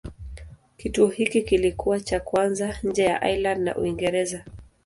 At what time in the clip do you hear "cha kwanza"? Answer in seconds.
1.99-2.77